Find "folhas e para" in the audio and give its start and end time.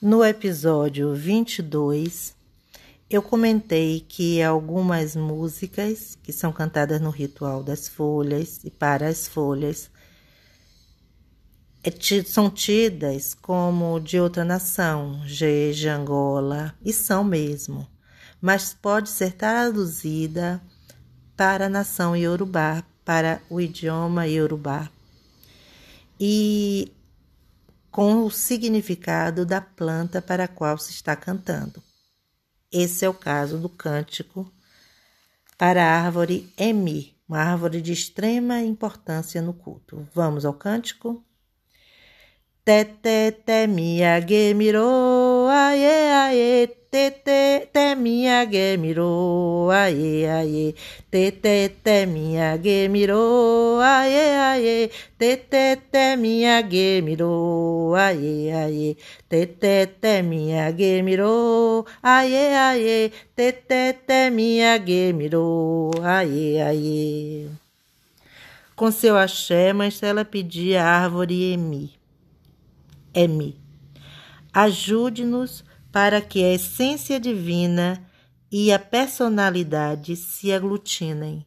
7.88-9.08